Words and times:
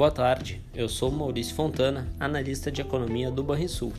Boa 0.00 0.10
tarde, 0.10 0.62
eu 0.74 0.88
sou 0.88 1.10
Maurício 1.10 1.54
Fontana, 1.54 2.08
analista 2.18 2.72
de 2.72 2.80
economia 2.80 3.30
do 3.30 3.44
Banrisul, 3.44 3.92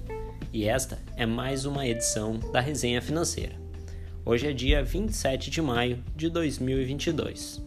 e 0.51 0.67
esta 0.67 0.97
é 1.15 1.27
mais 1.27 1.63
uma 1.63 1.85
edição 1.85 2.39
da 2.51 2.59
Resenha 2.59 2.99
Financeira. 3.03 3.53
Hoje 4.26 4.47
é 4.47 4.51
dia 4.51 4.83
27 4.83 5.51
de 5.51 5.62
maio 5.62 6.03
de 6.15 6.27
2022. 6.27 7.63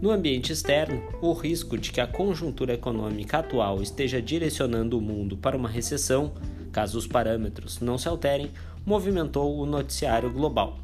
No 0.00 0.12
ambiente 0.12 0.52
externo, 0.52 1.02
o 1.20 1.32
risco 1.32 1.76
de 1.76 1.90
que 1.90 2.00
a 2.00 2.06
conjuntura 2.06 2.74
econômica 2.74 3.38
atual 3.38 3.82
esteja 3.82 4.22
direcionando 4.22 4.96
o 4.96 5.02
mundo 5.02 5.36
para 5.36 5.56
uma 5.56 5.68
recessão, 5.68 6.34
caso 6.70 6.96
os 6.96 7.06
parâmetros 7.08 7.80
não 7.80 7.98
se 7.98 8.06
alterem, 8.06 8.52
movimentou 8.86 9.58
o 9.58 9.66
noticiário 9.66 10.32
global. 10.32 10.78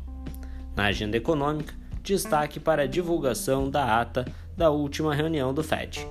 Na 0.75 0.87
agenda 0.87 1.17
econômica, 1.17 1.75
destaque 2.03 2.59
para 2.59 2.83
a 2.83 2.87
divulgação 2.87 3.71
da 3.71 4.01
ata 4.01 4.25
da 4.57 4.71
última 4.71 5.15
reunião 5.15 5.53
do 5.53 5.63
Fed. 5.63 6.07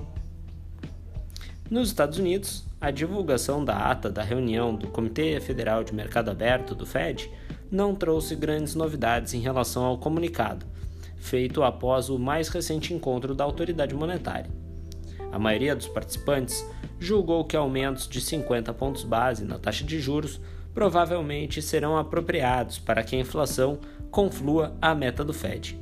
Nos 1.68 1.88
Estados 1.88 2.18
Unidos, 2.18 2.64
a 2.80 2.92
divulgação 2.92 3.64
da 3.64 3.90
ata 3.90 4.08
da 4.08 4.22
reunião 4.22 4.74
do 4.74 4.86
Comitê 4.86 5.40
Federal 5.40 5.82
de 5.82 5.92
Mercado 5.92 6.30
Aberto 6.30 6.74
do 6.74 6.86
Fed 6.86 7.28
não 7.68 7.94
trouxe 7.94 8.36
grandes 8.36 8.76
novidades 8.76 9.34
em 9.34 9.40
relação 9.40 9.84
ao 9.84 9.98
comunicado, 9.98 10.64
feito 11.16 11.64
após 11.64 12.08
o 12.08 12.18
mais 12.20 12.48
recente 12.48 12.94
encontro 12.94 13.34
da 13.34 13.42
autoridade 13.42 13.94
monetária. 13.94 14.50
A 15.32 15.38
maioria 15.40 15.74
dos 15.74 15.88
participantes 15.88 16.64
julgou 17.00 17.44
que 17.44 17.56
aumentos 17.56 18.06
de 18.08 18.20
50 18.20 18.72
pontos 18.74 19.02
base 19.02 19.44
na 19.44 19.58
taxa 19.58 19.82
de 19.82 19.98
juros 19.98 20.40
provavelmente 20.72 21.60
serão 21.60 21.96
apropriados 21.96 22.78
para 22.78 23.02
que 23.02 23.16
a 23.16 23.18
inflação 23.18 23.80
conflua 24.10 24.76
à 24.80 24.94
meta 24.94 25.24
do 25.24 25.32
Fed. 25.32 25.76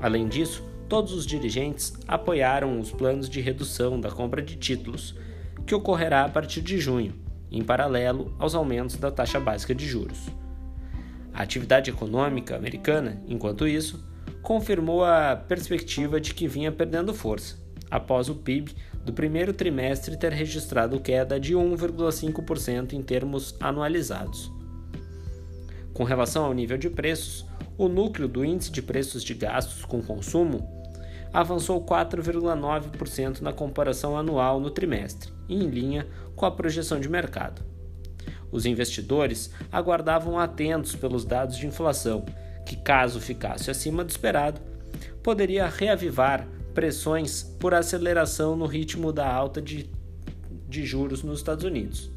Além 0.00 0.28
disso, 0.28 0.69
todos 0.90 1.12
os 1.12 1.24
dirigentes 1.24 1.94
apoiaram 2.06 2.80
os 2.80 2.90
planos 2.90 3.30
de 3.30 3.40
redução 3.40 4.00
da 4.00 4.10
compra 4.10 4.42
de 4.42 4.56
títulos, 4.56 5.14
que 5.64 5.72
ocorrerá 5.72 6.24
a 6.24 6.28
partir 6.28 6.60
de 6.60 6.80
junho, 6.80 7.14
em 7.48 7.62
paralelo 7.62 8.34
aos 8.40 8.56
aumentos 8.56 8.96
da 8.96 9.08
taxa 9.08 9.38
básica 9.38 9.72
de 9.72 9.86
juros. 9.86 10.26
A 11.32 11.44
atividade 11.44 11.90
econômica 11.90 12.56
americana, 12.56 13.22
enquanto 13.28 13.68
isso, 13.68 14.04
confirmou 14.42 15.04
a 15.04 15.36
perspectiva 15.36 16.20
de 16.20 16.34
que 16.34 16.48
vinha 16.48 16.72
perdendo 16.72 17.14
força, 17.14 17.56
após 17.88 18.28
o 18.28 18.34
PIB 18.34 18.74
do 19.04 19.12
primeiro 19.12 19.52
trimestre 19.52 20.16
ter 20.16 20.32
registrado 20.32 20.98
queda 20.98 21.38
de 21.38 21.54
1,5% 21.54 22.94
em 22.94 23.00
termos 23.02 23.54
anualizados. 23.60 24.50
Com 25.94 26.02
relação 26.02 26.44
ao 26.44 26.52
nível 26.52 26.76
de 26.76 26.90
preços, 26.90 27.46
o 27.78 27.86
núcleo 27.86 28.26
do 28.26 28.44
índice 28.44 28.72
de 28.72 28.82
preços 28.82 29.22
de 29.22 29.34
gastos 29.34 29.84
com 29.84 30.02
consumo 30.02 30.79
avançou 31.32 31.84
4,9% 31.84 33.40
na 33.40 33.52
comparação 33.52 34.16
anual 34.16 34.60
no 34.60 34.70
trimestre, 34.70 35.32
em 35.48 35.68
linha 35.68 36.06
com 36.34 36.46
a 36.46 36.50
projeção 36.50 36.98
de 36.98 37.08
mercado. 37.08 37.62
Os 38.50 38.66
investidores 38.66 39.50
aguardavam 39.70 40.38
atentos 40.38 40.96
pelos 40.96 41.24
dados 41.24 41.56
de 41.56 41.66
inflação, 41.66 42.24
que, 42.66 42.76
caso 42.76 43.20
ficasse 43.20 43.70
acima 43.70 44.02
do 44.02 44.10
esperado, 44.10 44.60
poderia 45.22 45.68
reavivar 45.68 46.46
pressões 46.74 47.42
por 47.42 47.74
aceleração 47.74 48.56
no 48.56 48.66
ritmo 48.66 49.12
da 49.12 49.30
alta 49.30 49.60
de, 49.60 49.88
de 50.68 50.84
juros 50.84 51.22
nos 51.22 51.38
Estados 51.38 51.64
Unidos. 51.64 52.10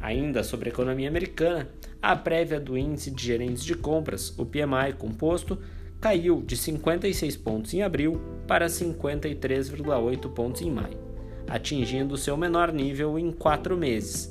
Ainda 0.00 0.42
sobre 0.42 0.68
a 0.68 0.72
economia 0.72 1.08
americana, 1.08 1.68
a 2.00 2.14
prévia 2.14 2.60
do 2.60 2.76
índice 2.76 3.10
de 3.10 3.24
gerentes 3.24 3.64
de 3.64 3.74
compras, 3.74 4.34
o 4.38 4.44
PMI 4.44 4.92
composto, 4.98 5.58
caiu 6.04 6.42
de 6.42 6.54
56 6.54 7.34
pontos 7.38 7.72
em 7.72 7.80
abril 7.80 8.20
para 8.46 8.66
53,8 8.66 10.28
pontos 10.34 10.60
em 10.60 10.70
maio, 10.70 10.98
atingindo 11.48 12.18
seu 12.18 12.36
menor 12.36 12.70
nível 12.70 13.18
em 13.18 13.32
quatro 13.32 13.74
meses, 13.74 14.30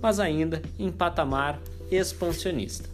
mas 0.00 0.18
ainda 0.18 0.62
em 0.78 0.90
patamar 0.90 1.60
expansionista. 1.90 2.88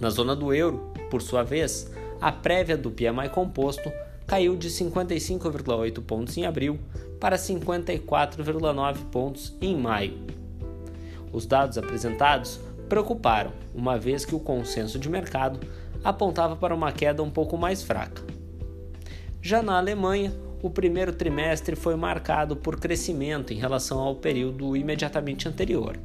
Na 0.00 0.10
zona 0.10 0.34
do 0.34 0.52
euro, 0.52 0.92
por 1.08 1.22
sua 1.22 1.44
vez, 1.44 1.88
a 2.20 2.32
prévia 2.32 2.76
do 2.76 2.90
PMI 2.90 3.28
composto 3.32 3.88
caiu 4.26 4.56
de 4.56 4.70
55,8 4.70 6.02
pontos 6.02 6.36
em 6.36 6.46
abril 6.46 6.80
para 7.20 7.36
54,9 7.36 9.04
pontos 9.12 9.56
em 9.60 9.76
maio. 9.76 10.18
Os 11.32 11.46
dados 11.46 11.78
apresentados 11.78 12.58
preocuparam, 12.88 13.52
uma 13.72 13.96
vez 13.96 14.24
que 14.24 14.34
o 14.34 14.40
consenso 14.40 14.98
de 14.98 15.08
mercado 15.08 15.60
apontava 16.04 16.56
para 16.56 16.74
uma 16.74 16.92
queda 16.92 17.22
um 17.22 17.30
pouco 17.30 17.56
mais 17.56 17.82
fraca. 17.82 18.22
Já 19.40 19.62
na 19.62 19.78
Alemanha, 19.78 20.32
o 20.62 20.68
primeiro 20.68 21.12
trimestre 21.12 21.76
foi 21.76 21.94
marcado 21.94 22.56
por 22.56 22.80
crescimento 22.80 23.52
em 23.52 23.56
relação 23.56 23.98
ao 23.98 24.16
período 24.16 24.76
imediatamente 24.76 25.48
anterior, 25.48 25.98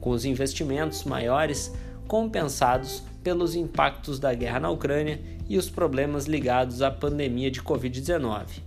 com 0.00 0.10
os 0.10 0.24
investimentos 0.24 1.04
maiores 1.04 1.72
compensados 2.06 3.02
pelos 3.22 3.54
impactos 3.54 4.18
da 4.18 4.34
guerra 4.34 4.60
na 4.60 4.70
Ucrânia 4.70 5.18
e 5.48 5.56
os 5.56 5.70
problemas 5.70 6.26
ligados 6.26 6.82
à 6.82 6.90
pandemia 6.90 7.50
de 7.50 7.62
Covid-19, 7.62 8.60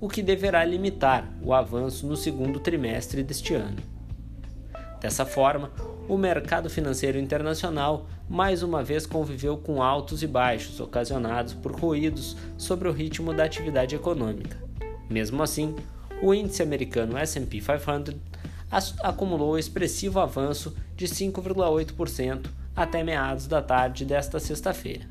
o 0.00 0.08
que 0.08 0.22
deverá 0.22 0.64
limitar 0.64 1.32
o 1.40 1.54
avanço 1.54 2.06
no 2.06 2.16
segundo 2.16 2.58
trimestre 2.58 3.22
deste 3.22 3.54
ano. 3.54 3.78
Dessa 5.00 5.24
forma, 5.24 5.70
o 6.08 6.18
mercado 6.18 6.68
financeiro 6.68 7.18
internacional 7.18 8.06
mais 8.28 8.62
uma 8.62 8.82
vez 8.82 9.06
conviveu 9.06 9.56
com 9.56 9.82
altos 9.82 10.22
e 10.22 10.26
baixos 10.26 10.80
ocasionados 10.80 11.54
por 11.54 11.72
ruídos 11.72 12.36
sobre 12.58 12.88
o 12.88 12.92
ritmo 12.92 13.32
da 13.32 13.44
atividade 13.44 13.94
econômica. 13.94 14.56
Mesmo 15.08 15.42
assim, 15.42 15.74
o 16.22 16.34
índice 16.34 16.62
americano 16.62 17.16
S&P 17.16 17.60
500 17.60 18.14
acumulou 19.02 19.58
expressivo 19.58 20.20
avanço 20.20 20.74
de 20.96 21.06
5,8% 21.06 22.46
até 22.74 23.02
meados 23.02 23.46
da 23.46 23.62
tarde 23.62 24.04
desta 24.04 24.40
sexta-feira. 24.40 25.06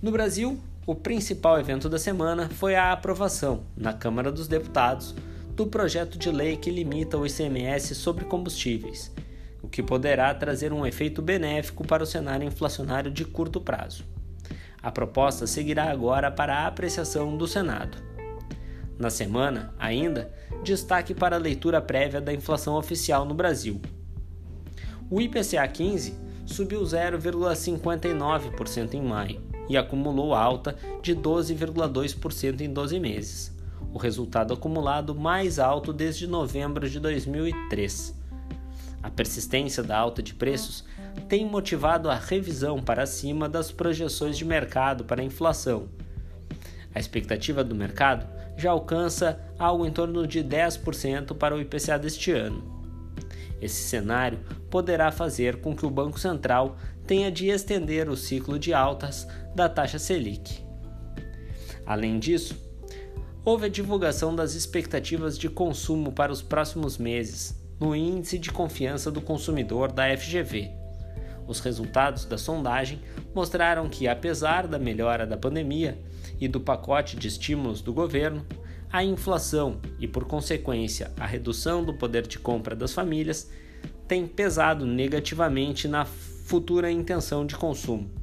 No 0.00 0.10
Brasil, 0.10 0.58
o 0.86 0.94
principal 0.94 1.60
evento 1.60 1.88
da 1.88 1.98
semana 1.98 2.48
foi 2.48 2.74
a 2.74 2.92
aprovação, 2.92 3.62
na 3.76 3.92
Câmara 3.92 4.32
dos 4.32 4.48
Deputados, 4.48 5.14
do 5.60 5.66
projeto 5.66 6.18
de 6.18 6.30
lei 6.30 6.56
que 6.56 6.70
limita 6.70 7.18
o 7.18 7.26
ICMS 7.26 7.94
sobre 7.94 8.24
combustíveis, 8.24 9.12
o 9.62 9.68
que 9.68 9.82
poderá 9.82 10.32
trazer 10.32 10.72
um 10.72 10.86
efeito 10.86 11.20
benéfico 11.20 11.86
para 11.86 12.02
o 12.02 12.06
cenário 12.06 12.48
inflacionário 12.48 13.10
de 13.10 13.26
curto 13.26 13.60
prazo. 13.60 14.02
A 14.82 14.90
proposta 14.90 15.46
seguirá 15.46 15.90
agora 15.90 16.30
para 16.30 16.60
a 16.60 16.66
apreciação 16.66 17.36
do 17.36 17.46
Senado. 17.46 17.98
Na 18.98 19.10
semana, 19.10 19.74
ainda, 19.78 20.32
destaque 20.64 21.12
para 21.12 21.36
a 21.36 21.38
leitura 21.38 21.82
prévia 21.82 22.22
da 22.22 22.32
inflação 22.32 22.76
oficial 22.76 23.26
no 23.26 23.34
Brasil. 23.34 23.82
O 25.10 25.20
IPCA 25.20 25.68
15 25.68 26.14
subiu 26.46 26.80
0,59% 26.80 28.94
em 28.94 29.02
maio 29.02 29.42
e 29.68 29.76
acumulou 29.76 30.32
alta 30.32 30.74
de 31.02 31.14
12,2% 31.14 32.62
em 32.62 32.72
12 32.72 32.98
meses 32.98 33.59
o 33.92 33.98
resultado 33.98 34.54
acumulado 34.54 35.14
mais 35.14 35.58
alto 35.58 35.92
desde 35.92 36.26
novembro 36.26 36.88
de 36.88 37.00
2003. 37.00 38.14
A 39.02 39.10
persistência 39.10 39.82
da 39.82 39.96
alta 39.98 40.22
de 40.22 40.34
preços 40.34 40.84
tem 41.28 41.46
motivado 41.46 42.10
a 42.10 42.14
revisão 42.14 42.80
para 42.80 43.06
cima 43.06 43.48
das 43.48 43.72
projeções 43.72 44.36
de 44.36 44.44
mercado 44.44 45.04
para 45.04 45.22
a 45.22 45.24
inflação. 45.24 45.88
A 46.94 47.00
expectativa 47.00 47.64
do 47.64 47.74
mercado 47.74 48.26
já 48.56 48.70
alcança 48.70 49.40
algo 49.58 49.86
em 49.86 49.90
torno 49.90 50.26
de 50.26 50.44
10% 50.44 51.34
para 51.36 51.54
o 51.54 51.60
IPCA 51.60 51.98
deste 51.98 52.30
ano. 52.30 52.78
Esse 53.60 53.82
cenário 53.82 54.40
poderá 54.70 55.10
fazer 55.10 55.60
com 55.60 55.74
que 55.74 55.86
o 55.86 55.90
Banco 55.90 56.18
Central 56.18 56.76
tenha 57.06 57.30
de 57.30 57.48
estender 57.48 58.08
o 58.08 58.16
ciclo 58.16 58.58
de 58.58 58.72
altas 58.72 59.26
da 59.54 59.68
taxa 59.68 59.98
Selic. 59.98 60.64
Além 61.84 62.18
disso, 62.18 62.69
houve 63.44 63.66
a 63.66 63.70
divulgação 63.70 64.34
das 64.34 64.54
expectativas 64.54 65.38
de 65.38 65.48
consumo 65.48 66.12
para 66.12 66.32
os 66.32 66.42
próximos 66.42 66.98
meses 66.98 67.58
no 67.78 67.96
Índice 67.96 68.38
de 68.38 68.50
Confiança 68.50 69.10
do 69.10 69.20
Consumidor 69.20 69.90
da 69.90 70.14
FGV. 70.16 70.70
Os 71.46 71.60
resultados 71.60 72.26
da 72.26 72.36
sondagem 72.36 73.00
mostraram 73.34 73.88
que, 73.88 74.06
apesar 74.06 74.68
da 74.68 74.78
melhora 74.78 75.26
da 75.26 75.36
pandemia 75.36 75.98
e 76.38 76.46
do 76.46 76.60
pacote 76.60 77.16
de 77.16 77.26
estímulos 77.26 77.80
do 77.80 77.92
governo, 77.92 78.44
a 78.92 79.02
inflação 79.02 79.80
e, 79.98 80.06
por 80.06 80.26
consequência, 80.26 81.10
a 81.18 81.26
redução 81.26 81.82
do 81.82 81.94
poder 81.94 82.26
de 82.26 82.38
compra 82.38 82.76
das 82.76 82.92
famílias 82.92 83.50
tem 84.06 84.26
pesado 84.26 84.84
negativamente 84.84 85.88
na 85.88 86.04
futura 86.04 86.90
intenção 86.90 87.46
de 87.46 87.56
consumo. 87.56 88.19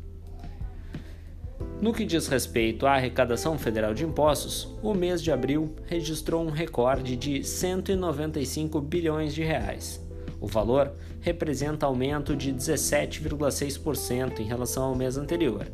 No 1.79 1.93
que 1.93 2.05
diz 2.05 2.27
respeito 2.27 2.87
à 2.87 2.95
arrecadação 2.95 3.55
federal 3.57 3.93
de 3.93 4.03
impostos, 4.03 4.75
o 4.81 4.95
mês 4.95 5.21
de 5.21 5.31
abril 5.31 5.75
registrou 5.85 6.43
um 6.43 6.49
recorde 6.49 7.15
de 7.15 7.43
195 7.43 8.81
bilhões 8.81 9.33
de 9.35 9.43
reais. 9.43 10.03
O 10.41 10.47
valor 10.47 10.91
representa 11.21 11.85
aumento 11.85 12.35
de 12.35 12.51
17,6% 12.51 14.39
em 14.39 14.43
relação 14.43 14.85
ao 14.85 14.95
mês 14.95 15.17
anterior. 15.17 15.67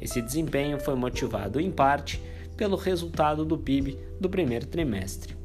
Esse 0.00 0.20
desempenho 0.20 0.80
foi 0.80 0.96
motivado 0.96 1.60
em 1.60 1.70
parte 1.70 2.20
pelo 2.56 2.76
resultado 2.76 3.44
do 3.44 3.56
PIB 3.56 3.98
do 4.20 4.28
primeiro 4.28 4.66
trimestre. 4.66 5.36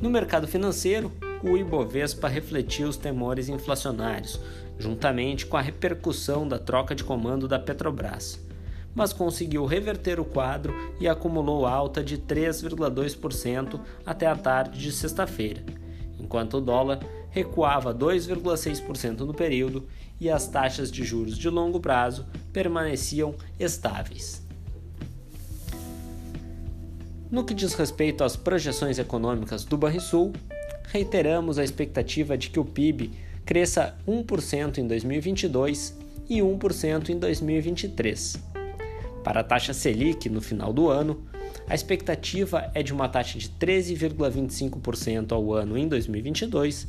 No 0.00 0.08
mercado 0.08 0.48
financeiro, 0.48 1.12
o 1.44 1.58
Ibovespa 1.58 2.26
refletiu 2.26 2.88
os 2.88 2.96
temores 2.96 3.50
inflacionários, 3.50 4.40
juntamente 4.78 5.44
com 5.44 5.58
a 5.58 5.60
repercussão 5.60 6.48
da 6.48 6.58
troca 6.58 6.94
de 6.94 7.04
comando 7.04 7.46
da 7.46 7.58
Petrobras, 7.58 8.40
mas 8.94 9.12
conseguiu 9.12 9.66
reverter 9.66 10.18
o 10.18 10.24
quadro 10.24 10.74
e 10.98 11.06
acumulou 11.06 11.66
alta 11.66 12.02
de 12.02 12.16
3,2% 12.16 13.78
até 14.06 14.26
a 14.26 14.34
tarde 14.34 14.80
de 14.80 14.90
sexta-feira, 14.90 15.62
enquanto 16.18 16.56
o 16.56 16.60
dólar 16.60 17.00
recuava 17.30 17.94
2,6% 17.94 19.20
no 19.20 19.34
período 19.34 19.86
e 20.18 20.30
as 20.30 20.48
taxas 20.48 20.90
de 20.90 21.04
juros 21.04 21.36
de 21.36 21.50
longo 21.50 21.78
prazo 21.78 22.24
permaneciam 22.52 23.34
estáveis. 23.58 24.42
No 27.30 27.44
que 27.44 27.52
diz 27.52 27.74
respeito 27.74 28.22
às 28.22 28.36
projeções 28.36 28.98
econômicas 28.98 29.64
do 29.64 29.76
Banrisul, 29.76 30.32
reiteramos 30.94 31.58
a 31.58 31.64
expectativa 31.64 32.38
de 32.38 32.50
que 32.50 32.60
o 32.60 32.64
PIB 32.64 33.10
cresça 33.44 33.96
1% 34.06 34.78
em 34.78 34.86
2022 34.86 35.98
e 36.30 36.38
1% 36.38 37.08
em 37.08 37.18
2023. 37.18 38.36
Para 39.24 39.40
a 39.40 39.42
taxa 39.42 39.74
Selic 39.74 40.28
no 40.28 40.40
final 40.40 40.72
do 40.72 40.88
ano, 40.88 41.20
a 41.66 41.74
expectativa 41.74 42.70
é 42.74 42.80
de 42.80 42.92
uma 42.92 43.08
taxa 43.08 43.40
de 43.40 43.48
13,25% 43.48 45.32
ao 45.32 45.52
ano 45.52 45.76
em 45.76 45.88
2022 45.88 46.86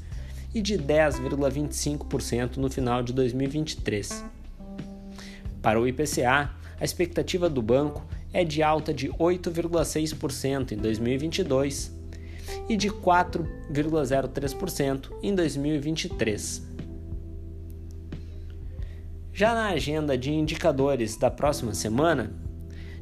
e 0.54 0.62
de 0.62 0.78
10,25% 0.78 2.58
no 2.58 2.70
final 2.70 3.02
de 3.02 3.12
2023. 3.12 4.24
Para 5.64 5.82
o 5.82 5.88
IPCA, 5.88 6.52
a 6.80 6.86
expectativa 6.86 7.50
do 7.50 7.62
banco 7.64 8.06
é 8.32 8.44
de 8.44 8.62
alta 8.62 8.94
de 8.94 9.10
8,6% 9.10 10.74
em 10.74 10.78
2022 10.78 12.05
e 12.68 12.78
de 12.78 12.90
4,03% 12.90 15.10
em 15.22 15.34
2023. 15.34 16.64
Já 19.34 19.54
na 19.54 19.68
agenda 19.68 20.18
de 20.18 20.32
indicadores 20.32 21.18
da 21.18 21.30
próxima 21.30 21.74
semana, 21.74 22.32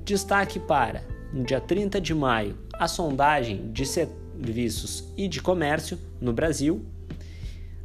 destaque 0.04 0.60
para, 0.60 1.04
no 1.32 1.44
dia 1.44 1.62
30 1.62 2.02
de 2.02 2.14
maio, 2.14 2.58
a 2.74 2.88
sondagem 2.88 3.72
de 3.72 3.86
serviços 3.86 5.14
e 5.16 5.28
de 5.28 5.42
comércio 5.42 5.98
no 6.20 6.34
Brasil, 6.34 6.84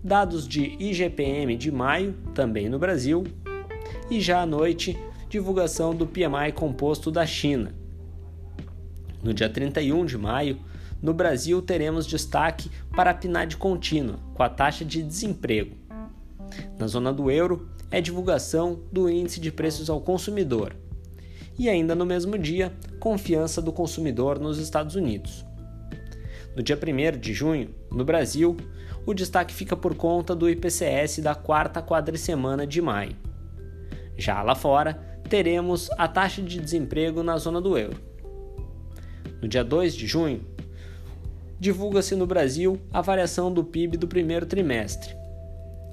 dados 0.03 0.49
de 0.49 0.77
IGPM 0.79 1.57
de 1.57 1.71
maio, 1.71 2.15
também 2.35 2.69
no 2.69 2.79
Brasil, 2.79 3.25
e 4.11 4.21
já 4.21 4.41
à 4.41 4.47
noite, 4.47 4.99
divulgação 5.29 5.95
do 5.95 6.07
PMI 6.07 6.53
composto 6.55 7.11
da 7.11 7.27
China. 7.27 7.75
No 9.23 9.35
dia 9.35 9.51
31 9.51 10.07
de 10.07 10.17
maio, 10.17 10.59
no 11.01 11.15
Brasil 11.15 11.63
teremos 11.63 12.07
destaque 12.07 12.71
para 12.95 13.11
a 13.11 13.15
PNAD 13.15 13.57
contínua, 13.57 14.19
com 14.35 14.43
a 14.43 14.49
taxa 14.49 14.85
de 14.85 15.03
desemprego. 15.03 15.77
Na 16.79 16.87
zona 16.87 17.13
do 17.13 17.31
euro, 17.31 17.69
é 17.91 18.01
divulgação 18.01 18.81
do 18.93 19.09
índice 19.09 19.41
de 19.41 19.53
preços 19.53 19.89
ao 19.89 20.01
consumidor. 20.01 20.75
E 21.59 21.69
ainda 21.69 21.95
no 21.95 22.05
mesmo 22.05 22.37
dia, 22.37 22.73
confiança 23.01 23.63
do 23.63 23.73
consumidor 23.73 24.39
nos 24.39 24.59
Estados 24.59 24.95
Unidos. 24.95 25.45
No 26.55 26.63
dia 26.63 26.77
1 26.77 27.19
de 27.19 27.33
junho, 27.33 27.75
no 27.91 28.05
Brasil, 28.05 28.57
o 29.07 29.15
destaque 29.15 29.55
fica 29.55 29.77
por 29.77 29.95
conta 29.95 30.35
do 30.35 30.51
IPCS 30.51 31.21
da 31.21 31.35
quarta 31.35 31.81
quadricemana 31.81 32.67
de 32.67 32.83
maio. 32.83 33.17
Já 34.17 34.43
lá 34.43 34.55
fora, 34.55 34.95
teremos 35.29 35.89
a 35.97 36.09
taxa 36.09 36.43
de 36.43 36.61
desemprego 36.61 37.23
na 37.23 37.39
zona 37.39 37.61
do 37.61 37.79
euro. 37.79 37.97
No 39.41 39.47
dia 39.47 39.63
2 39.63 39.95
de 39.95 40.07
junho, 40.07 40.45
divulga-se 41.59 42.15
no 42.15 42.27
Brasil 42.27 42.81
a 42.93 43.01
variação 43.01 43.53
do 43.53 43.65
PIB 43.65 43.97
do 43.97 44.07
primeiro 44.07 44.47
trimestre, 44.47 45.15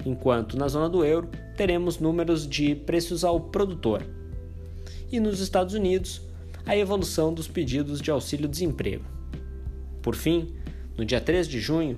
enquanto 0.04 0.56
na 0.56 0.68
zona 0.68 0.88
do 0.88 1.04
euro 1.04 1.28
teremos 1.56 1.98
números 1.98 2.46
de 2.46 2.74
preços 2.74 3.24
ao 3.24 3.40
produtor. 3.40 4.02
E 5.10 5.18
nos 5.18 5.40
Estados 5.40 5.74
Unidos, 5.74 6.22
a 6.64 6.76
evolução 6.76 7.32
dos 7.32 7.48
pedidos 7.48 8.00
de 8.00 8.10
auxílio-desemprego. 8.10 9.04
Por 10.02 10.14
fim, 10.14 10.54
no 10.96 11.04
dia 11.04 11.20
3 11.20 11.48
de 11.48 11.60
junho, 11.60 11.96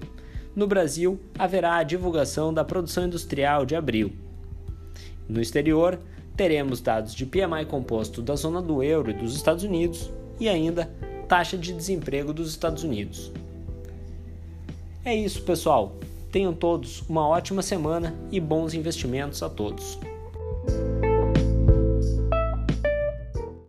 no 0.54 0.66
Brasil 0.66 1.20
haverá 1.38 1.76
a 1.76 1.82
divulgação 1.82 2.52
da 2.52 2.64
produção 2.64 3.06
industrial 3.06 3.64
de 3.64 3.76
abril. 3.76 4.12
No 5.28 5.40
exterior, 5.40 5.98
teremos 6.36 6.80
dados 6.80 7.14
de 7.14 7.26
PMI 7.26 7.66
composto 7.66 8.22
da 8.22 8.34
zona 8.34 8.62
do 8.62 8.82
euro 8.82 9.10
e 9.10 9.14
dos 9.14 9.36
Estados 9.36 9.64
Unidos 9.64 10.10
e 10.40 10.48
ainda 10.48 10.90
taxa 11.28 11.58
de 11.58 11.72
desemprego 11.72 12.32
dos 12.32 12.48
Estados 12.48 12.82
Unidos. 12.82 13.30
É 15.08 15.14
isso, 15.14 15.40
pessoal. 15.40 15.94
Tenham 16.30 16.52
todos 16.52 17.02
uma 17.08 17.26
ótima 17.26 17.62
semana 17.62 18.14
e 18.30 18.38
bons 18.38 18.74
investimentos 18.74 19.42
a 19.42 19.48
todos. 19.48 19.98